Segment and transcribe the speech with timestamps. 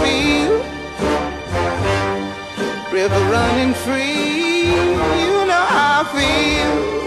[0.00, 0.62] Feel.
[2.92, 4.66] River running free,
[5.24, 7.02] you know how I feel.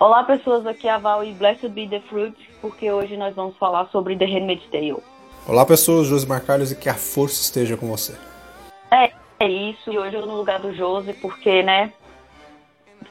[0.00, 3.56] Olá pessoas, aqui é a Val e Blessed Be the Fruit, porque hoje nós vamos
[3.56, 5.02] falar sobre The Handmaid's Tale.
[5.46, 8.14] Olá pessoas, Josi Marcalhos e que a força esteja com você.
[8.90, 11.92] É, é isso, e hoje eu no lugar do Josi, porque, né,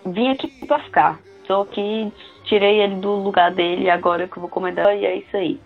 [0.05, 1.20] vim aqui pra ficar.
[1.48, 2.12] Tô aqui,
[2.46, 5.60] tirei ele do lugar dele, agora que eu vou comentar, e é isso aí.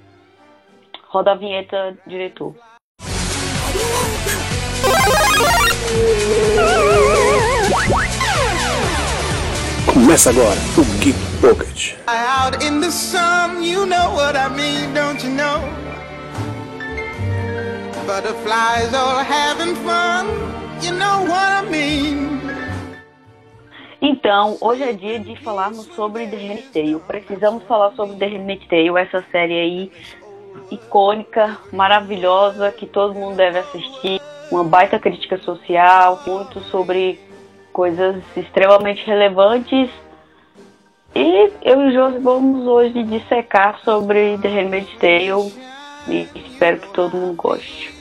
[1.09, 2.53] Roda a vinheta, diretor.
[9.85, 11.95] Começa agora o Geek Pocket.
[12.07, 15.61] Out in the sun, you know what I mean, don't you know?
[18.05, 20.27] Butterflies all having fun,
[20.81, 22.27] you know what I mean.
[24.01, 26.99] Então, hoje é dia de falarmos sobre The Handmaid's Tale.
[26.99, 29.91] Precisamos falar sobre The Handmaid's Tale, essa série aí
[30.71, 34.21] icônica, maravilhosa, que todo mundo deve assistir.
[34.51, 37.19] Uma baita crítica social, muito sobre
[37.73, 39.89] coisas extremamente relevantes.
[41.13, 45.53] E eu e o Josi vamos hoje dissecar sobre The Handmaid's Tale
[46.07, 47.93] e espero que todo mundo goste.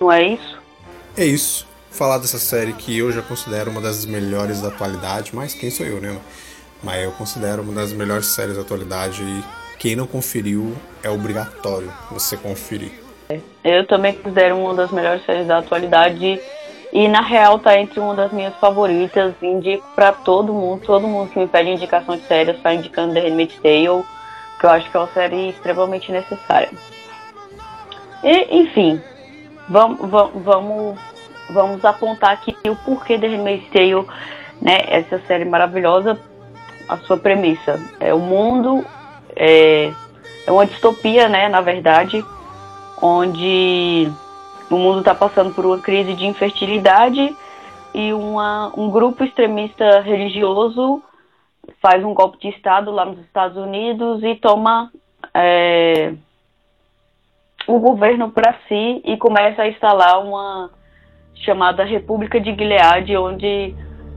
[0.00, 0.58] Não é isso?
[1.16, 1.66] É isso.
[1.90, 5.84] Falar dessa série que eu já considero uma das melhores da atualidade, mas quem sou
[5.84, 6.16] eu, né?
[6.82, 9.44] Mas eu considero uma das melhores séries da atualidade e
[9.78, 12.92] quem não conferiu é obrigatório você conferir.
[13.62, 16.40] Eu também considero uma das melhores séries da atualidade
[16.92, 19.34] e na real tá entre uma das minhas favoritas.
[19.42, 23.20] Indico pra todo mundo, todo mundo que me pede indicação de séries está indicando The
[23.20, 24.04] Handmaid's Tale,
[24.58, 26.70] que eu acho que é uma série extremamente necessária.
[28.24, 29.00] E, enfim,
[29.68, 30.98] vamos, vamos,
[31.50, 34.06] vamos apontar aqui o porquê The Handmaid's Tale,
[34.60, 36.18] né, essa série maravilhosa,
[36.88, 37.78] a sua premissa.
[38.00, 38.84] É o mundo,
[39.38, 39.92] é,
[40.46, 42.24] é uma distopia, né, na verdade,
[43.00, 44.10] onde
[44.68, 47.34] o mundo está passando por uma crise de infertilidade
[47.94, 51.02] e uma, um grupo extremista religioso
[51.80, 54.90] faz um golpe de Estado lá nos Estados Unidos e toma
[55.32, 56.12] é,
[57.66, 60.70] o governo para si e começa a instalar uma
[61.34, 63.74] chamada República de Gilead, onde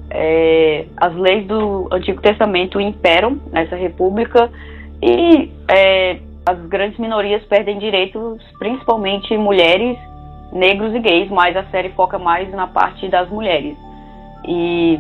[0.10, 4.50] é, as leis do Antigo Testamento imperam nessa república
[5.02, 9.98] e é, as grandes minorias perdem direitos, principalmente mulheres
[10.52, 13.76] negros e gays, mas a série foca mais na parte das mulheres.
[14.48, 15.00] E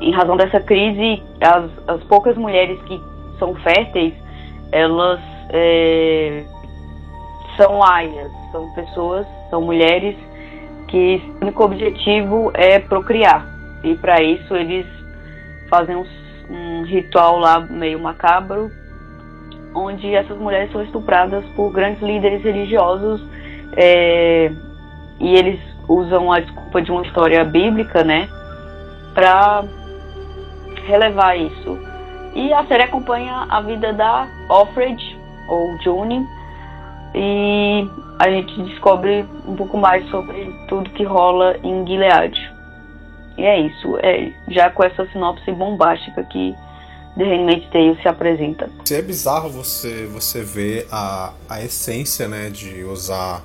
[0.00, 3.00] em razão dessa crise, as, as poucas mulheres que
[3.38, 4.14] são férteis,
[4.72, 6.44] elas é,
[7.56, 10.16] são aias, são pessoas, são mulheres
[10.88, 13.46] que o único objetivo é procriar.
[13.82, 14.86] E para isso eles
[15.68, 16.04] fazem um,
[16.50, 18.70] um ritual lá meio macabro,
[19.74, 23.22] onde essas mulheres são estupradas por grandes líderes religiosos
[23.76, 24.50] é,
[25.18, 28.28] e eles usam a desculpa de uma história bíblica, né,
[29.14, 29.64] para
[30.86, 31.78] relevar isso.
[32.34, 36.24] E a série acompanha a vida da Offred, ou June,
[37.14, 37.88] e
[38.20, 42.52] a gente descobre um pouco mais sobre tudo que rola em Gilead.
[43.36, 46.54] E é isso, é, já com essa sinopse bombástica que
[47.16, 48.70] The Handmaid's Tale se apresenta.
[48.90, 53.44] É bizarro você, você ver a, a essência né, de usar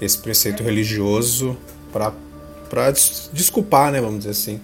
[0.00, 1.56] esse preceito religioso
[1.92, 4.60] para des desculpar, né, vamos dizer assim,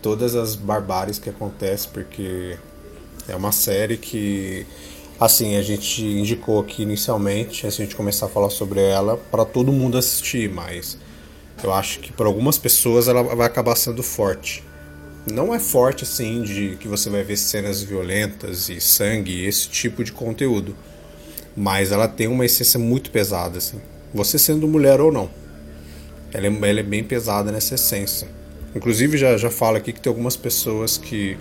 [0.00, 2.58] todas as barbáries que acontecem, porque
[3.28, 4.66] é uma série que,
[5.20, 9.16] assim, a gente indicou aqui inicialmente, antes de a gente começar a falar sobre ela,
[9.30, 10.98] para todo mundo assistir, mas
[11.62, 14.64] eu acho que para algumas pessoas ela vai acabar sendo forte.
[15.30, 20.02] Não é forte assim de que você vai ver cenas violentas e sangue, esse tipo
[20.02, 20.76] de conteúdo,
[21.56, 23.80] mas ela tem uma essência muito pesada assim
[24.12, 25.30] você sendo mulher ou não.
[26.32, 28.28] Ela é, ela é bem pesada nessa essência.
[28.74, 31.36] Inclusive, já, já falo aqui que tem algumas pessoas que.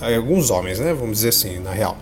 [0.00, 0.94] Alguns homens, né?
[0.94, 1.96] Vamos dizer assim, na real.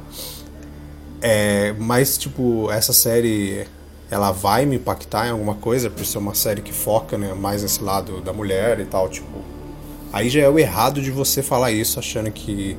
[1.21, 3.67] É, mas, tipo, essa série
[4.11, 7.63] ela vai me impactar em alguma coisa por ser uma série que foca né, mais
[7.63, 9.56] nesse lado da mulher e tal, tipo.
[10.17, 12.75] Aí já é o errado de você falar isso achando que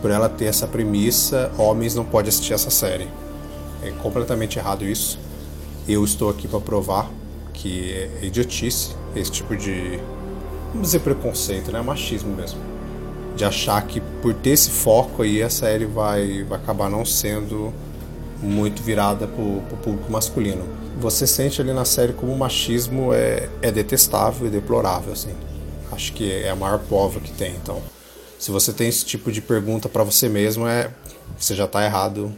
[0.00, 3.08] por ela ter essa premissa, homens não podem assistir essa série.
[3.82, 5.18] é completamente errado isso.
[5.88, 7.10] Eu estou aqui para provar
[7.52, 9.98] que é idiotice esse tipo de,
[10.68, 11.82] vamos dizer, preconceito, né?
[11.82, 12.60] Machismo mesmo.
[13.34, 17.74] De achar que por ter esse foco aí a série vai, vai acabar não sendo
[18.40, 20.64] muito virada para o público masculino.
[21.00, 25.34] Você sente ali na série como o machismo é, é detestável e deplorável, assim.
[25.92, 27.54] Acho que é a maior prova que tem.
[27.56, 27.82] Então,
[28.38, 30.90] se você tem esse tipo de pergunta para você mesmo, é
[31.36, 32.32] você já está errado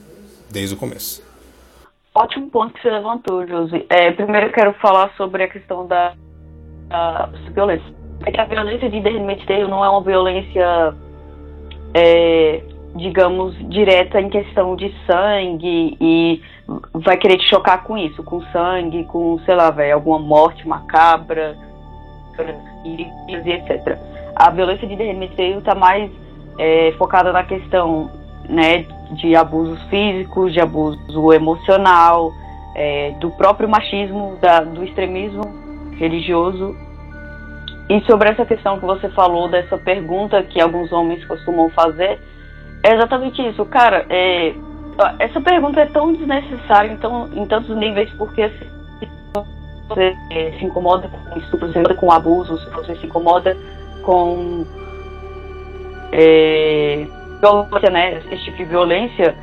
[0.51, 1.23] desde o começo.
[2.15, 3.87] Ótimo ponto que você levantou, Josi.
[3.89, 6.15] É, primeiro eu quero falar sobre a questão da,
[6.89, 7.95] da violência.
[8.27, 10.95] É que a violência de derretimento não é uma violência,
[11.95, 12.63] é,
[12.97, 16.43] digamos, direta em questão de sangue e
[16.93, 21.57] vai querer te chocar com isso, com sangue, com, sei lá, véio, alguma morte macabra,
[22.85, 23.07] e,
[23.53, 23.99] etc.
[24.35, 26.11] A violência de derretimento está mais
[26.59, 28.11] é, focada na questão
[28.49, 32.33] né, de abusos físicos, de abuso emocional,
[32.75, 35.43] é, do próprio machismo, da, do extremismo
[35.97, 36.75] religioso.
[37.89, 42.19] E sobre essa questão que você falou, dessa pergunta que alguns homens costumam fazer,
[42.85, 43.65] é exatamente isso.
[43.65, 44.55] Cara, é,
[45.19, 48.78] essa pergunta é tão desnecessária então, em tantos níveis, porque se
[49.89, 53.57] você é, se incomoda com estupro, se com abuso, se você se incomoda
[54.03, 54.65] com.
[56.13, 57.07] É,
[57.41, 59.37] violência, né, esse tipo de violência,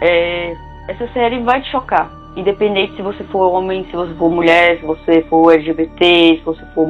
[0.00, 0.56] é,
[0.88, 2.10] essa série vai te chocar.
[2.34, 6.64] Independente se você for homem, se você for mulher, se você for LGBT, se você
[6.74, 6.88] for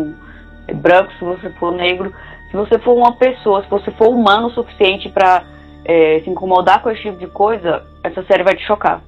[0.74, 2.12] branco, se você for negro,
[2.50, 5.42] se você for uma pessoa, se você for humano o suficiente para
[5.84, 9.02] é, se incomodar com esse tipo de coisa, essa série vai te chocar,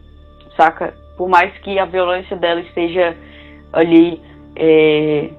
[0.56, 0.94] saca?
[1.16, 3.16] Por mais que a violência dela esteja
[3.74, 4.20] ali
[4.56, 5.30] é,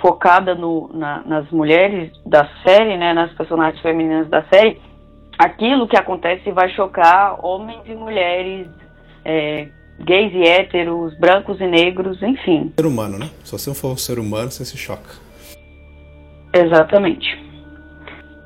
[0.00, 4.80] focada no, na, nas mulheres da série, né, nas personagens femininas da série,
[5.38, 8.68] aquilo que acontece vai chocar homens e mulheres,
[9.24, 9.68] é,
[10.00, 12.72] gays e héteros, brancos e negros, enfim.
[12.76, 13.30] Ser humano, né?
[13.44, 15.14] Se você não for um ser humano, você se choca.
[16.52, 17.40] Exatamente.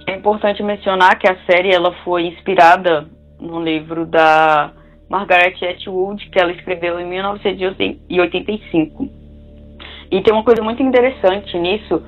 [0.06, 3.08] É importante mencionar que a série ela foi inspirada
[3.40, 4.70] no livro da
[5.08, 9.08] Margaret Atwood, que ela escreveu em 1985.
[10.10, 12.02] E tem uma coisa muito interessante nisso,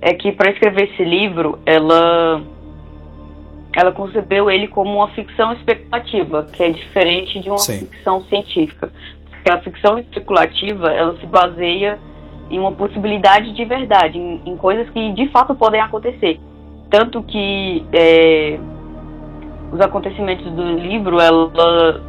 [0.00, 2.42] é que para escrever esse livro, ela
[3.76, 7.86] ela concebeu ele como uma ficção especulativa, que é diferente de uma Sim.
[7.86, 8.92] ficção científica.
[9.30, 11.98] Porque a ficção especulativa, ela se baseia
[12.50, 16.38] em uma possibilidade de verdade, em, em coisas que de fato podem acontecer.
[16.88, 18.58] Tanto que é,
[19.74, 21.50] os acontecimentos do livro, ela,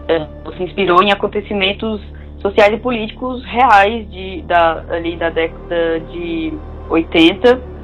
[0.08, 2.00] ela, se inspirou em acontecimentos
[2.40, 6.54] sociais e políticos reais de, da, ali da década de
[6.88, 7.76] 80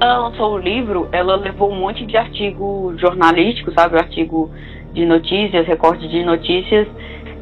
[0.00, 3.98] ela lançou o livro, ela levou um monte de artigo jornalístico, sabe?
[3.98, 4.48] Artigo
[4.92, 6.86] de notícias, recorte de notícias,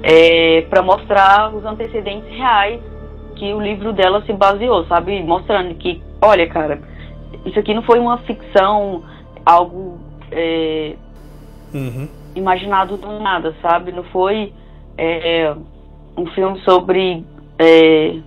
[0.02, 2.80] é, para mostrar os antecedentes reais
[3.34, 5.22] que o livro dela se baseou, sabe?
[5.22, 6.80] Mostrando que, olha, cara,
[7.44, 9.04] isso aqui não foi uma ficção,
[9.44, 9.95] algo
[10.30, 10.96] é,
[11.72, 12.08] uhum.
[12.34, 13.92] imaginado do nada, sabe?
[13.92, 14.52] Não foi
[14.98, 15.54] é,
[16.16, 17.24] um filme sobre
[17.58, 18.18] é,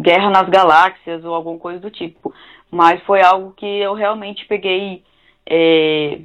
[0.00, 2.32] guerra nas galáxias ou alguma coisa do tipo.
[2.70, 5.02] Mas foi algo que eu realmente peguei
[5.46, 6.20] é,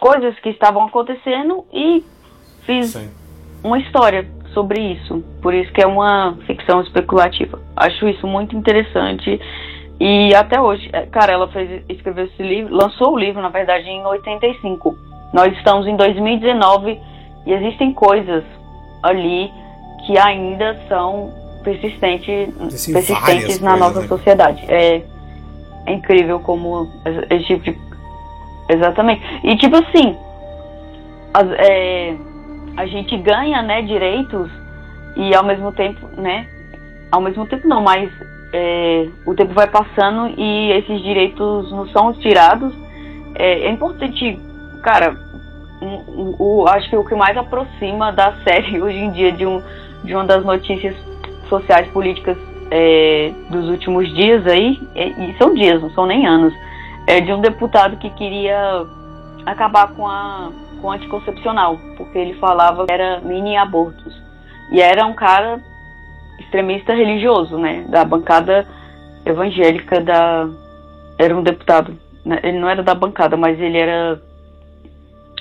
[0.00, 2.04] coisas que estavam acontecendo e
[2.64, 3.10] fiz Sim.
[3.62, 5.22] uma história sobre isso.
[5.42, 7.60] Por isso que é uma ficção especulativa.
[7.76, 9.38] Acho isso muito interessante.
[9.98, 13.88] E até hoje, é, cara, ela fez, escreveu esse livro, lançou o livro, na verdade,
[13.88, 14.96] em 85.
[15.32, 17.00] Nós estamos em 2019
[17.46, 18.44] e existem coisas
[19.02, 19.50] ali
[20.06, 21.32] que ainda são
[21.64, 24.08] persistente, persistentes na nossa né?
[24.08, 24.64] sociedade.
[24.68, 25.02] É,
[25.86, 26.88] é incrível como
[27.30, 27.78] esse tipo de.
[28.68, 29.22] Exatamente.
[29.44, 30.16] E tipo assim,
[31.32, 32.16] as, é,
[32.76, 34.50] a gente ganha né, direitos
[35.16, 36.46] e ao mesmo tempo, né?
[37.10, 38.10] Ao mesmo tempo não, mas
[38.52, 42.72] é, o tempo vai passando e esses direitos não são tirados.
[43.34, 44.38] É, é importante,
[44.82, 45.16] cara,
[45.82, 49.62] um, um, acho que o que mais aproxima da série hoje em dia de, um,
[50.04, 50.94] de uma das notícias
[51.48, 52.36] sociais políticas
[52.70, 56.52] é, dos últimos dias aí, e são dias, não são nem anos,
[57.06, 58.84] é de um deputado que queria
[59.44, 60.50] acabar com a
[60.80, 64.14] com anticoncepcional, porque ele falava que era mini abortos.
[64.70, 65.60] E era um cara
[66.38, 68.66] extremista religioso, né, da bancada
[69.24, 70.48] evangélica da
[71.18, 72.40] era um deputado, né?
[72.42, 74.20] ele não era da bancada, mas ele era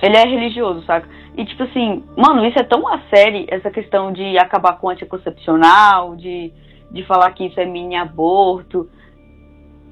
[0.02, 1.08] ele é religioso, saca?
[1.38, 4.90] E tipo assim, mano, isso é tão a série, essa questão de acabar com o
[4.90, 6.52] anticoncepcional, de,
[6.92, 8.90] de falar que isso é mini aborto.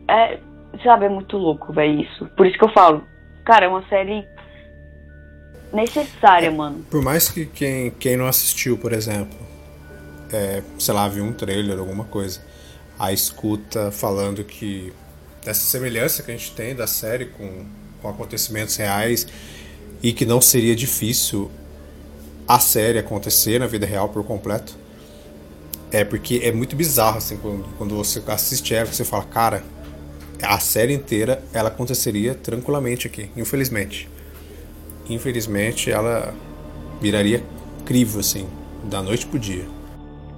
[0.08, 0.40] É,
[0.84, 2.26] sabe, é muito louco, velho, isso.
[2.38, 3.04] Por isso que eu falo,
[3.46, 4.26] cara, é uma série
[5.74, 6.86] necessária, mano.
[6.90, 9.38] Por mais que quem, quem não assistiu, por exemplo,
[10.36, 12.42] é, sei lá, viu um trailer, alguma coisa,
[12.98, 14.94] a escuta falando que
[15.44, 17.66] dessa semelhança que a gente tem da série com,
[18.02, 19.28] com acontecimentos reais
[20.02, 21.52] e que não seria difícil
[22.48, 24.78] a série acontecer na vida real por completo.
[25.92, 29.64] É porque é muito bizarro assim quando, quando você assiste ela, você fala, cara,
[30.42, 34.10] a série inteira ela aconteceria tranquilamente aqui, infelizmente.
[35.10, 36.34] Infelizmente ela
[37.02, 37.44] viraria
[37.86, 38.48] crivo assim,
[38.84, 39.66] da noite pro dia.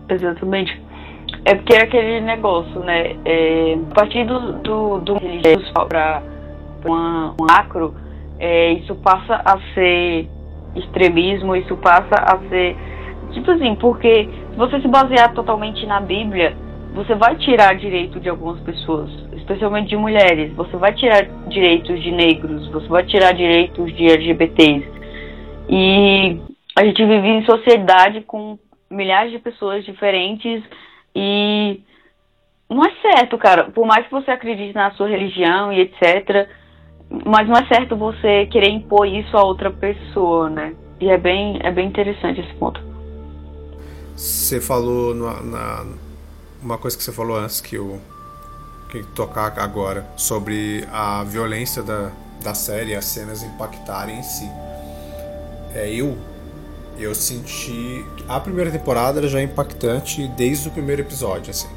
[0.09, 0.81] Exatamente.
[1.43, 3.15] É porque é aquele negócio, né?
[3.25, 6.21] É, a partir do, do, do religioso para
[6.85, 7.95] um macro,
[8.39, 10.27] é, isso passa a ser
[10.75, 12.75] extremismo, isso passa a ser.
[13.31, 16.55] Tipo assim, porque se você se basear totalmente na Bíblia,
[16.93, 22.11] você vai tirar direito de algumas pessoas, especialmente de mulheres, você vai tirar direitos de
[22.11, 24.87] negros, você vai tirar direitos de LGBTs.
[25.69, 26.39] E
[26.77, 28.57] a gente vive em sociedade com
[28.89, 30.63] milhares de pessoas diferentes
[31.15, 31.81] e
[32.69, 33.65] não é certo, cara.
[33.71, 36.49] Por mais que você acredite na sua religião e etc,
[37.25, 40.75] mas não é certo você querer impor isso a outra pessoa, né?
[40.99, 42.81] E é bem, é bem interessante esse ponto.
[44.15, 45.85] Você falou na, na
[46.61, 47.99] uma coisa que você falou antes que eu
[48.89, 52.11] que tocar agora sobre a violência da,
[52.41, 54.49] da série, as cenas impactarem em si.
[55.73, 56.17] É, eu
[56.97, 61.67] eu senti a primeira temporada já é impactante desde o primeiro episódio, assim.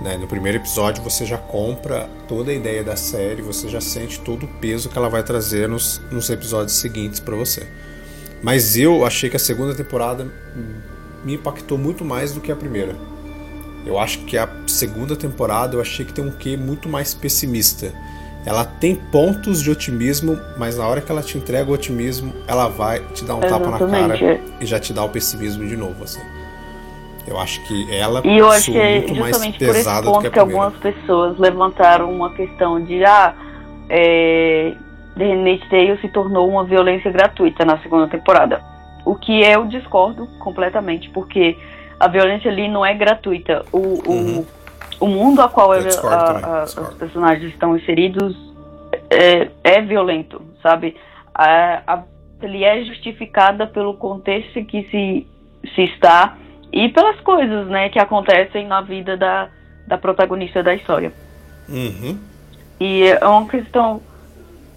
[0.00, 0.16] Né?
[0.16, 4.44] No primeiro episódio você já compra toda a ideia da série, você já sente todo
[4.44, 7.66] o peso que ela vai trazer nos, nos episódios seguintes para você.
[8.42, 10.30] Mas eu achei que a segunda temporada
[11.24, 12.94] me impactou muito mais do que a primeira.
[13.86, 17.92] Eu acho que a segunda temporada eu achei que tem um quê muito mais pessimista.
[18.46, 22.68] Ela tem pontos de otimismo, mas na hora que ela te entrega o otimismo, ela
[22.68, 23.72] vai te dar um Exatamente.
[23.72, 26.22] tapa na cara e já te dá o pessimismo de novo, assim.
[27.26, 30.22] Eu acho que ela e eu acho que é muito mais pesada por esse ponto
[30.22, 33.34] que, que algumas pessoas levantaram uma questão de ah,
[33.88, 34.74] é,
[35.18, 38.62] The Handmaid's Tale se tornou uma violência gratuita na segunda temporada.
[39.04, 41.56] O que eu discordo completamente, porque
[41.98, 43.64] a violência ali não é gratuita.
[43.72, 44.38] O, uhum.
[44.40, 44.46] o,
[45.00, 48.36] o mundo a qual a, a, os personagens estão inseridos
[49.10, 50.96] é, é violento, sabe?
[51.34, 52.02] A, a
[52.42, 55.26] ele é justificada pelo contexto que se,
[55.74, 56.36] se está
[56.72, 59.48] e pelas coisas, né, que acontecem na vida da,
[59.86, 61.12] da protagonista da história.
[61.68, 62.18] Uhum.
[62.78, 64.02] E é uma questão,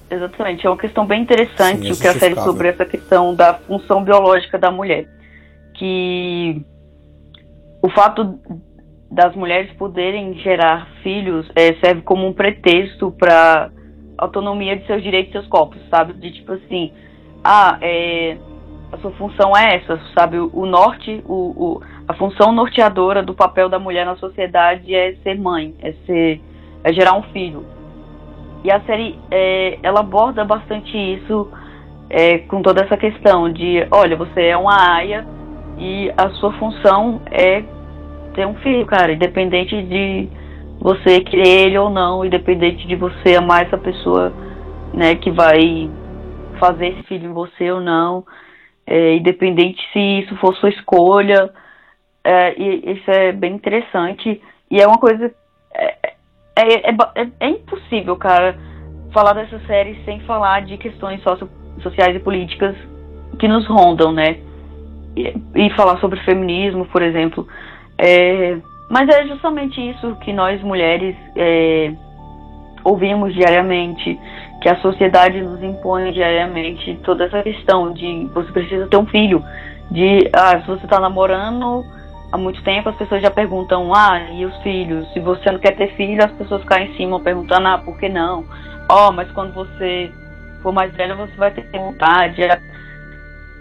[0.09, 3.55] exatamente, é uma questão bem interessante Sim, o que a série sobre essa questão da
[3.55, 5.05] função biológica da mulher,
[5.73, 6.61] que
[7.81, 8.39] o fato
[9.11, 13.71] das mulheres poderem gerar filhos é, serve como um pretexto para
[14.17, 16.13] autonomia de seus direitos e seus corpos, sabe?
[16.13, 16.91] De tipo assim,
[17.43, 18.37] ah, é,
[18.91, 20.37] a sua função é essa, sabe?
[20.37, 25.39] O, norte, o, o, a função norteadora do papel da mulher na sociedade é ser
[25.39, 26.41] mãe, é ser,
[26.83, 27.65] é gerar um filho.
[28.63, 31.49] E a série, é, ela aborda bastante isso
[32.09, 35.25] é, com toda essa questão de, olha, você é uma aia
[35.77, 37.63] e a sua função é
[38.39, 40.29] ter um filho, cara, independente de
[40.79, 44.31] você querer ele ou não, independente de você amar essa pessoa,
[44.93, 45.89] né, que vai
[46.59, 48.23] fazer esse filho em você ou não
[48.89, 51.51] é, independente se isso for sua escolha.
[52.23, 54.41] É, e isso é bem interessante.
[54.69, 55.31] E é uma coisa.
[55.73, 55.95] É,
[56.57, 58.57] é, é, é, impossível, cara,
[59.13, 61.47] falar dessa série sem falar de questões socio,
[61.83, 62.75] sociais e políticas
[63.37, 64.39] que nos rondam, né?
[65.15, 67.47] E, e falar sobre feminismo, por exemplo.
[67.99, 68.57] É,
[68.89, 71.91] mas é justamente isso que nós mulheres é,
[72.83, 74.17] ouvimos diariamente,
[74.61, 79.43] que a sociedade nos impõe diariamente toda essa questão de você precisa ter um filho,
[79.91, 81.83] de ah, se você está namorando
[82.31, 85.11] há muito tempo, as pessoas já perguntam, ah, e os filhos?
[85.13, 88.07] Se você não quer ter filho, as pessoas caem em cima perguntando, ah, por que
[88.07, 88.45] não?
[88.89, 90.09] Ó, oh, mas quando você
[90.63, 92.41] for mais velho, você vai ter vontade.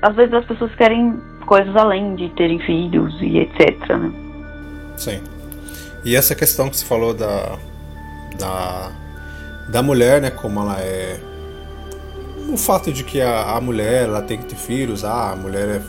[0.00, 4.27] Às vezes as pessoas querem coisas além de terem filhos e etc, né?
[4.98, 5.22] Sim.
[6.04, 7.58] E essa questão que você falou da,
[8.38, 8.92] da
[9.68, 11.20] da mulher, né, como ela é
[12.48, 15.68] o fato de que a, a mulher ela tem que ter filhos, ah, a mulher
[15.68, 15.82] é,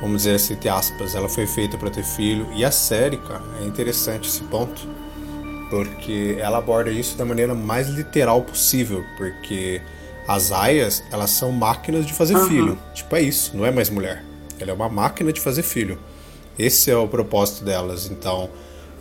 [0.00, 2.48] vamos dizer assim, entre aspas, ela foi feita para ter filho.
[2.54, 4.88] E a série, cara, é interessante esse ponto,
[5.68, 9.82] porque ela aborda isso da maneira mais literal possível, porque
[10.26, 12.48] as aias, elas são máquinas de fazer uhum.
[12.48, 12.78] filho.
[12.94, 14.24] Tipo, é isso, não é mais mulher.
[14.58, 15.98] Ela é uma máquina de fazer filho.
[16.58, 18.10] Esse é o propósito delas.
[18.10, 18.48] Então,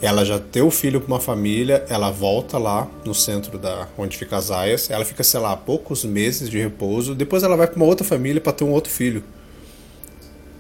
[0.01, 4.17] ela já tem o filho com uma família, ela volta lá no centro da onde
[4.17, 7.77] fica as aias, ela fica, sei lá, poucos meses de repouso, depois ela vai para
[7.77, 9.23] uma outra família para ter um outro filho.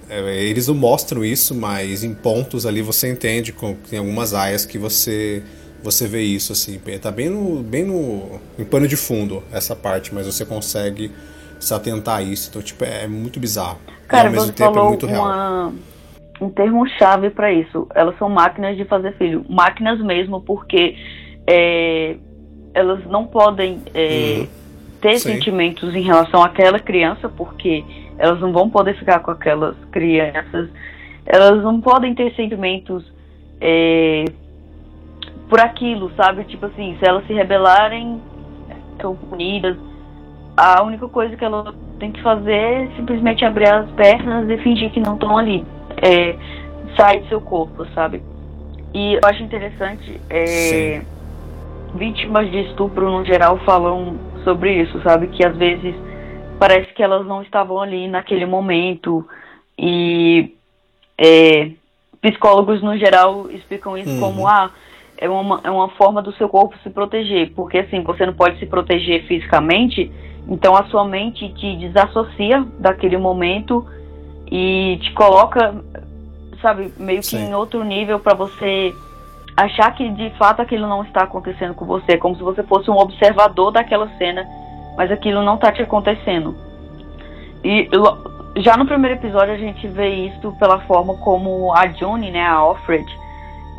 [0.09, 4.65] É, eles não mostram isso, mas em pontos ali você entende, com, tem algumas aias
[4.65, 5.43] que você
[5.81, 10.15] você vê isso assim, tá bem no bem no em pano de fundo essa parte,
[10.15, 11.11] mas você consegue
[11.59, 12.47] se atentar a isso.
[12.49, 13.79] Então, tipo, é muito bizarro.
[14.07, 15.73] Cara, e ao mesmo tempo é é muito real.
[16.41, 17.87] Um termo chave para isso.
[17.93, 20.95] Elas são máquinas de fazer filho, máquinas mesmo, porque
[21.47, 22.15] é,
[22.73, 24.47] elas não podem é, uhum.
[25.01, 25.33] ter Sim.
[25.33, 27.83] sentimentos em relação àquela criança, porque
[28.17, 30.69] elas não vão poder ficar com aquelas crianças.
[31.25, 33.05] Elas não podem ter sentimentos
[33.61, 34.25] é,
[35.47, 36.43] por aquilo, sabe?
[36.45, 38.19] Tipo assim, se elas se rebelarem,
[39.01, 39.77] são punidas.
[40.57, 44.91] A única coisa que ela tem que fazer é simplesmente abrir as pernas e fingir
[44.91, 45.65] que não estão ali
[46.01, 46.35] é,
[46.97, 48.21] sai do seu corpo, sabe?
[48.93, 51.01] E eu acho interessante, é,
[51.95, 55.27] vítimas de estupro no geral falam sobre isso, sabe?
[55.27, 55.95] Que às vezes
[56.59, 59.27] parece que elas não estavam ali naquele momento
[59.77, 60.55] e
[61.17, 61.71] é,
[62.21, 64.19] psicólogos no geral explicam isso uhum.
[64.19, 64.71] como ah
[65.17, 68.59] é uma, é uma forma do seu corpo se proteger, porque assim você não pode
[68.59, 70.11] se proteger fisicamente,
[70.47, 73.85] então a sua mente te desassocia daquele momento
[74.55, 75.73] e te coloca,
[76.61, 77.47] sabe, meio que Sim.
[77.47, 78.93] em outro nível para você
[79.57, 82.95] achar que de fato aquilo não está acontecendo com você, como se você fosse um
[82.95, 84.45] observador daquela cena,
[84.95, 86.55] mas aquilo não está te acontecendo.
[87.63, 87.89] E
[88.57, 92.53] já no primeiro episódio a gente vê isso pela forma como a June, né, a
[92.53, 93.07] Alfred,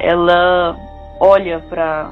[0.00, 0.76] ela
[1.21, 2.11] olha para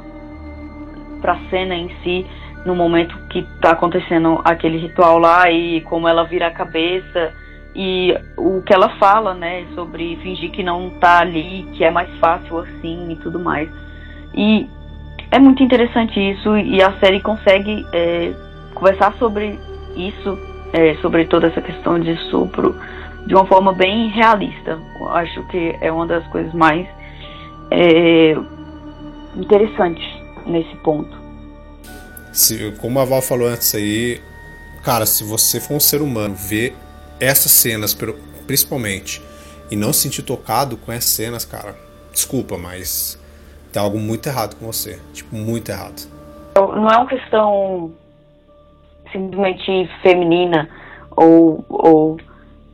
[1.20, 2.26] para a cena em si
[2.64, 7.41] no momento que está acontecendo aquele ritual lá e como ela vira a cabeça
[7.74, 12.10] e o que ela fala, né, sobre fingir que não tá ali, que é mais
[12.18, 13.68] fácil assim e tudo mais.
[14.34, 14.68] E
[15.30, 18.32] é muito interessante isso e a série consegue é,
[18.74, 19.58] conversar sobre
[19.96, 20.38] isso,
[20.72, 22.78] é, sobre toda essa questão de estupro,
[23.26, 24.78] de uma forma bem realista.
[25.00, 26.86] Eu acho que é uma das coisas mais
[27.70, 28.36] é,
[29.34, 30.06] interessantes
[30.46, 31.16] nesse ponto.
[32.32, 34.20] Se, como a Val falou antes aí,
[34.82, 36.74] cara, se você for um ser humano, ver
[37.20, 37.96] essas cenas,
[38.46, 39.22] principalmente,
[39.70, 41.76] e não se sentir tocado com essas cenas, cara,
[42.12, 43.18] desculpa, mas
[43.72, 45.00] tem algo muito errado com você.
[45.12, 46.08] Tipo, muito errado.
[46.56, 47.92] Não é uma questão
[49.10, 50.68] simplesmente feminina
[51.16, 52.16] ou, ou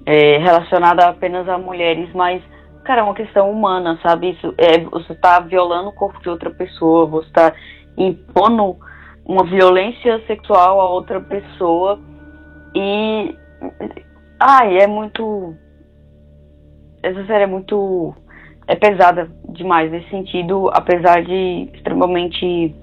[0.04, 2.42] é, relacionada apenas a mulheres, mas,
[2.84, 4.30] cara, é uma questão humana, sabe?
[4.30, 7.52] Isso, é, você está violando o corpo de outra pessoa, você está
[7.96, 8.76] impondo
[9.24, 12.00] uma violência sexual a outra pessoa
[12.74, 13.36] e
[14.40, 15.54] Ai, é muito.
[17.02, 18.14] Essa série é muito.
[18.66, 22.74] É pesada demais nesse sentido, apesar de extremamente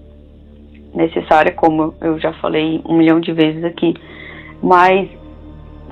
[0.96, 3.94] necessária, como eu já falei um milhão de vezes aqui.
[4.64, 5.08] Mas,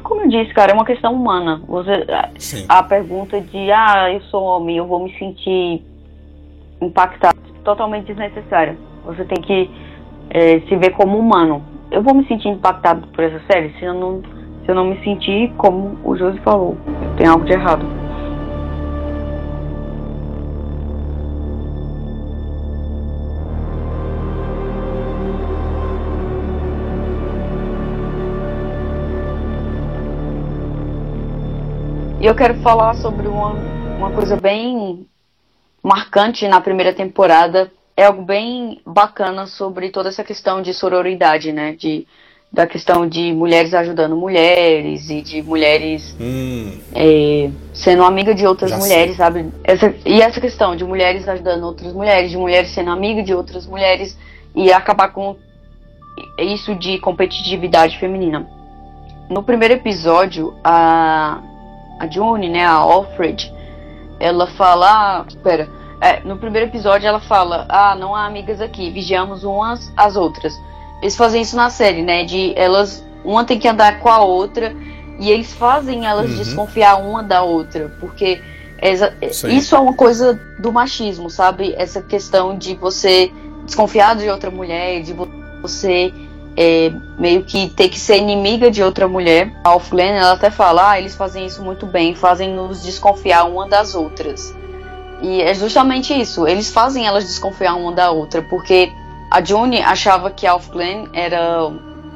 [0.02, 1.62] como eu disse, cara, é uma questão humana.
[1.68, 1.92] Você,
[2.40, 2.66] Sim.
[2.68, 5.84] a pergunta de, ah, eu sou homem, eu vou me sentir
[6.82, 8.76] impactado, totalmente desnecessária.
[9.06, 9.70] Você tem que
[10.32, 11.64] é, se ver como humano.
[11.92, 14.24] Eu vou me sentir impactado por essa série se eu não
[14.64, 16.78] se eu não me sentir como o Josi falou,
[17.18, 17.86] tem algo de errado.
[32.22, 33.50] E eu quero falar sobre uma,
[33.98, 35.06] uma coisa bem
[35.84, 37.70] marcante na primeira temporada.
[37.98, 41.74] É algo bem bacana sobre toda essa questão de sororidade, né?
[41.74, 42.08] De
[42.54, 46.78] da questão de mulheres ajudando mulheres e de mulheres hum.
[46.94, 49.26] é, sendo amiga de outras Já mulheres, sei.
[49.26, 49.52] sabe?
[49.64, 53.66] Essa, e essa questão de mulheres ajudando outras mulheres, de mulheres sendo amiga de outras
[53.66, 54.16] mulheres
[54.54, 55.36] e acabar com
[56.38, 58.48] isso de competitividade feminina.
[59.32, 61.42] No primeiro episódio, a,
[62.00, 63.52] a June, né, a Alfred,
[64.20, 64.86] ela fala.
[64.88, 65.68] Ah, espera.
[66.00, 70.54] É, no primeiro episódio ela fala: Ah, não há amigas aqui, vigiamos umas às outras.
[71.02, 72.24] Eles fazem isso na série, né?
[72.24, 73.04] De elas.
[73.24, 74.76] Uma tem que andar com a outra.
[75.20, 76.38] E eles fazem elas uhum.
[76.38, 77.92] desconfiar uma da outra.
[78.00, 78.42] Porque
[79.50, 81.74] isso é uma coisa do machismo, sabe?
[81.78, 83.32] Essa questão de você
[83.66, 85.14] desconfiar de outra mulher, de
[85.62, 86.14] você
[86.58, 89.54] é, meio que ter que ser inimiga de outra mulher.
[89.64, 93.46] A Alf Glenn, ela até fala, ah, eles fazem isso muito bem, fazem nos desconfiar
[93.46, 94.54] uma das outras.
[95.22, 98.92] E é justamente isso, eles fazem elas desconfiar uma da outra, porque
[99.34, 101.68] a June achava que Alf Glenn era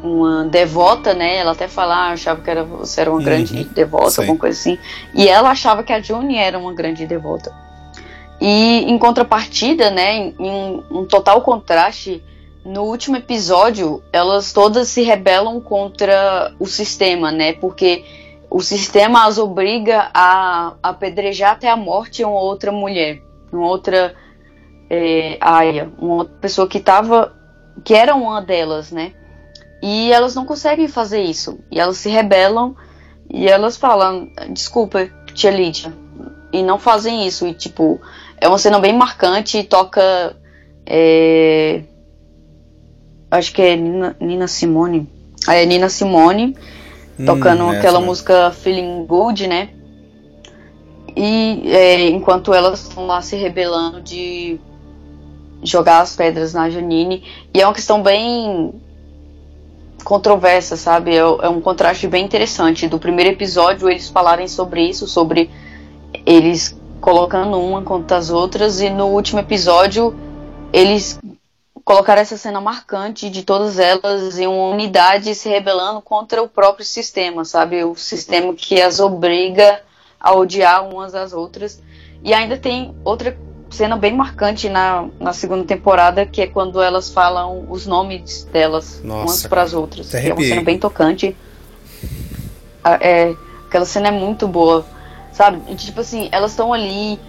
[0.04, 1.38] uma devota, né?
[1.38, 3.26] Ela até falava, ah, achava que era, você era uma uhum.
[3.26, 4.22] grande devota, Sim.
[4.22, 4.78] alguma coisa assim.
[5.16, 7.52] E ela achava que a June era uma grande devota.
[8.40, 12.24] E em contrapartida, né, em, em um total contraste,
[12.64, 17.54] no último episódio, elas todas se rebelam contra o sistema, né?
[17.54, 18.06] Porque
[18.48, 24.14] o sistema as obriga a apedrejar até a morte uma outra mulher, uma outra
[24.90, 27.34] é, aia, uma pessoa que tava,
[27.84, 29.14] que era uma delas, né?
[29.82, 31.60] E elas não conseguem fazer isso.
[31.72, 32.76] E elas se rebelam
[33.30, 35.94] e elas falam, desculpa, tia Lídia.
[36.52, 37.46] E não fazem isso.
[37.46, 38.00] E tipo,
[38.40, 40.36] é uma cena bem marcante, toca.
[40.86, 41.84] É,
[43.30, 45.08] acho que é Nina, Nina Simone.
[45.48, 46.56] É Nina Simone
[47.20, 49.70] hum, tocando aquela música Feeling Good, né?
[51.16, 54.60] E é, enquanto elas estão lá se rebelando de
[55.64, 57.24] jogar as pedras na Janine.
[57.54, 58.74] E é uma questão bem
[60.04, 61.16] controversa, sabe?
[61.16, 62.88] É, é um contraste bem interessante.
[62.88, 65.50] Do primeiro episódio eles falarem sobre isso, sobre
[66.26, 70.16] eles colocando uma contra as outras, e no último episódio
[70.74, 71.20] eles
[71.84, 76.86] colocar essa cena marcante de todas elas em uma unidade se rebelando contra o próprio
[76.86, 77.82] sistema, sabe?
[77.84, 79.82] O sistema que as obriga
[80.20, 81.82] a odiar umas às outras.
[82.24, 83.38] E ainda tem outra
[83.70, 89.02] cena bem marcante na, na segunda temporada, que é quando elas falam os nomes delas
[89.04, 90.14] Nossa, umas para as outras.
[90.14, 91.36] É uma cena bem tocante.
[93.02, 93.36] É,
[93.68, 94.86] aquela cena é muito boa,
[95.34, 95.76] sabe?
[95.76, 97.20] Tipo assim, elas estão ali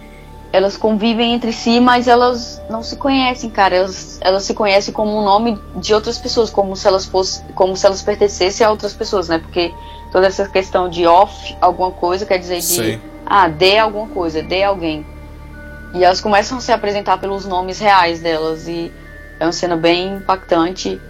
[0.51, 3.75] elas convivem entre si, mas elas não se conhecem, cara.
[3.75, 7.77] Elas, elas se conhecem como um nome de outras pessoas, como se elas fossem, como
[7.77, 9.37] se elas pertencessem a outras pessoas, né?
[9.37, 9.71] Porque
[10.11, 13.01] toda essa questão de off alguma coisa quer dizer de Sim.
[13.25, 15.05] ah, dê alguma coisa, dê alguém.
[15.93, 18.67] E elas começam a se apresentar pelos nomes reais delas.
[18.67, 18.91] E
[19.39, 21.01] é uma cena bem impactante.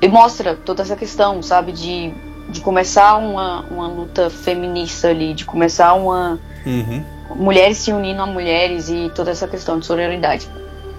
[0.00, 2.12] E mostra toda essa questão, sabe, de,
[2.50, 7.04] de começar uma, uma luta feminista ali, de começar uma uhum.
[7.34, 10.48] mulheres se unindo a mulheres e toda essa questão de sororidade.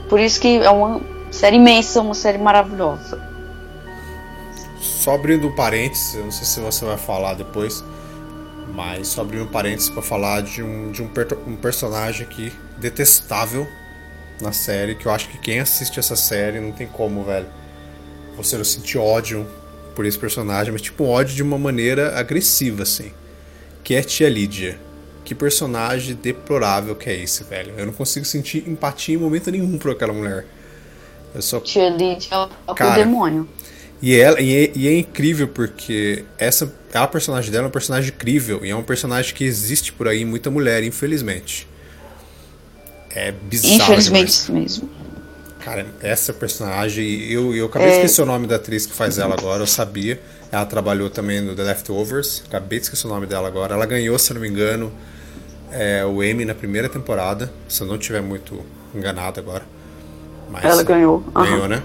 [0.09, 0.99] Por isso que é uma
[1.31, 3.21] série imensa, uma série maravilhosa.
[4.79, 7.83] Só abrindo um parênteses, eu não sei se você vai falar depois,
[8.73, 11.09] mas só abrindo um parênteses para falar de, um, de um,
[11.45, 13.67] um personagem aqui detestável
[14.41, 17.47] na série, que eu acho que quem assiste essa série não tem como, velho.
[18.35, 19.47] Você não sentir ódio
[19.95, 23.11] por esse personagem, mas tipo ódio de uma maneira agressiva, assim.
[23.83, 24.79] Que é Tia Lídia.
[25.25, 27.73] Que personagem deplorável que é esse, velho.
[27.77, 30.45] Eu não consigo sentir empatia em momento nenhum por aquela mulher.
[31.33, 31.59] Eu só.
[31.59, 33.49] Tia Lydia é o Cara, demônio.
[34.01, 38.11] E, ela, e, é, e é incrível porque essa a personagem dela é um personagem
[38.11, 41.67] incrível e é um personagem que existe por aí em muita mulher, infelizmente.
[43.17, 43.73] É bizarro.
[43.73, 44.49] Infelizmente demais.
[44.49, 44.89] mesmo.
[45.59, 47.91] Cara, essa personagem, eu, eu acabei é...
[47.91, 50.21] de esquecer o nome da atriz que faz ela agora, eu sabia.
[50.51, 53.73] Ela trabalhou também no The Leftovers, acabei de esquecer o nome dela agora.
[53.73, 54.93] Ela ganhou, se não me engano,
[55.71, 59.65] é, o Emmy na primeira temporada, se eu não estiver muito enganado agora.
[60.49, 61.19] Mas, ela ganhou.
[61.33, 61.67] Ganhou, uhum.
[61.67, 61.83] né?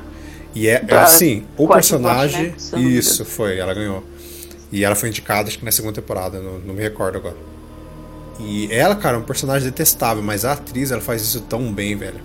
[0.54, 2.54] E é, é assim, o personagem.
[2.72, 2.78] né?
[2.78, 4.04] Isso, foi, ela ganhou.
[4.70, 7.36] E ela foi indicada, acho que na segunda temporada, não, não me recordo agora.
[8.40, 11.96] E ela, cara, é um personagem detestável, mas a atriz, ela faz isso tão bem,
[11.96, 12.20] velho.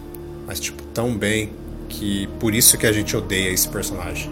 [0.47, 1.51] Mas, tipo, tão bem,
[1.89, 4.31] que por isso que a gente odeia esse personagem.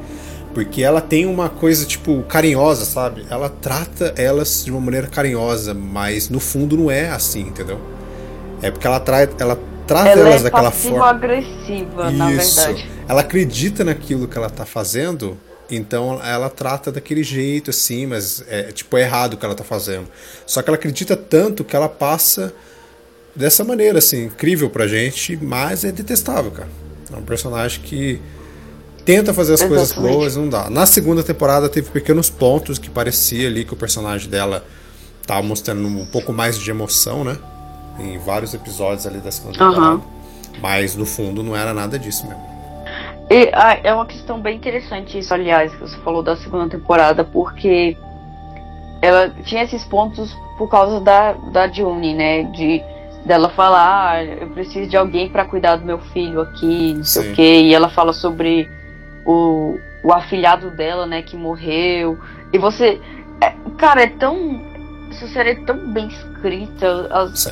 [0.54, 3.26] Porque ela tem uma coisa, tipo, carinhosa, sabe?
[3.30, 7.80] Ela trata elas de uma maneira carinhosa, mas no fundo não é assim, entendeu?
[8.62, 11.10] É porque ela, trai, ela trata ela elas é daquela forma.
[11.10, 12.18] agressiva, Isso.
[12.18, 12.90] na verdade.
[13.08, 15.38] Ela acredita naquilo que ela tá fazendo,
[15.70, 19.64] então ela trata daquele jeito, assim, mas é tipo é errado o que ela tá
[19.64, 20.08] fazendo.
[20.46, 22.54] Só que ela acredita tanto que ela passa
[23.36, 26.70] dessa maneira, assim, incrível pra gente, mas é detestável, cara.
[27.12, 28.22] É um personagem que
[29.04, 29.94] tenta fazer as Exatamente.
[29.94, 30.70] coisas boas, não dá.
[30.70, 34.66] Na segunda temporada teve pequenos pontos que parecia ali que o personagem dela
[35.26, 37.38] tava mostrando um pouco mais de emoção, né?
[38.00, 39.96] Em vários episódios ali da segunda temporada.
[39.96, 40.02] Uhum.
[40.62, 42.55] Mas no fundo não era nada disso mesmo.
[43.30, 47.24] E, ah, é uma questão bem interessante isso, aliás, que você falou da segunda temporada,
[47.24, 47.98] porque
[49.02, 52.44] ela tinha esses pontos por causa da, da Juni, né?
[52.44, 52.82] De
[53.26, 57.24] dela falar, ah, eu preciso de alguém para cuidar do meu filho aqui, não sei
[57.24, 57.32] Sim.
[57.32, 57.62] o quê.
[57.62, 58.70] E ela fala sobre
[59.26, 62.20] o, o afilhado dela, né, que morreu.
[62.54, 63.02] E você.
[63.42, 64.62] É, cara, é tão.
[65.10, 67.08] Essa série é tão bem escrita.
[67.12, 67.48] As,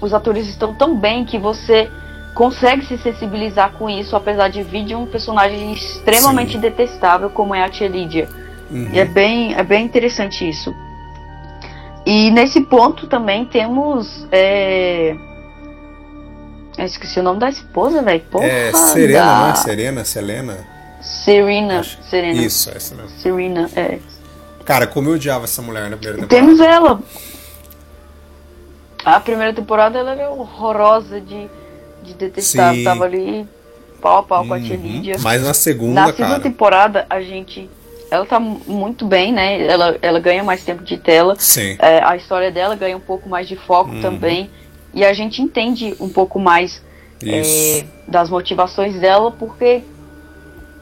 [0.00, 1.90] os atores estão tão bem que você
[2.34, 6.60] consegue se sensibilizar com isso, apesar de vir de um personagem extremamente Sim.
[6.60, 8.28] detestável como é a Tia Lídia.
[8.70, 8.88] Uhum.
[8.92, 10.74] E é bem, é bem interessante isso.
[12.04, 14.26] E nesse ponto também temos.
[14.32, 15.14] É...
[16.76, 18.24] Eu esqueci o nome da esposa, velho.
[18.40, 19.38] É Serena, da...
[19.40, 19.54] não é?
[19.54, 20.66] Serena, Selena?
[21.00, 22.02] Serena, Acho...
[22.02, 22.40] Serena.
[22.40, 23.10] Isso, essa mesmo.
[23.18, 23.98] Serena, é.
[24.64, 26.46] Cara, como eu odiava essa mulher na primeira temporada.
[26.46, 27.00] Temos ela.
[29.04, 31.50] A primeira temporada ela era horrorosa de,
[32.02, 32.74] de detestar.
[32.74, 32.84] Sim.
[32.84, 33.46] Tava ali
[34.00, 34.82] pau a pau com a tia Uhum.
[34.82, 35.16] Lídia.
[35.20, 36.40] Mas na segunda, Na segunda cara.
[36.40, 37.68] temporada, a gente.
[38.10, 39.64] Ela tá mu- muito bem, né?
[39.66, 41.34] Ela, ela ganha mais tempo de tela.
[41.38, 41.76] Sim.
[41.78, 44.00] É, a história dela ganha um pouco mais de foco Uhum.
[44.02, 44.50] também.
[44.92, 46.82] E a gente entende um pouco mais
[47.24, 49.82] é, das motivações dela, porque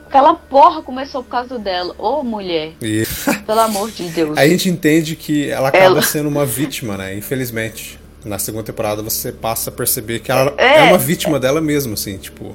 [0.08, 1.94] aquela porra começou por causa dela.
[1.98, 3.04] Ô mulher, E
[3.46, 4.34] pelo amor de Deus.
[4.38, 7.14] a gente entende que ela acaba Ela- sendo uma vítima, né?
[7.14, 7.99] Infelizmente.
[8.24, 10.78] Na segunda temporada você passa a perceber que ela É.
[10.78, 12.54] é, uma vítima dela mesma, assim, tipo.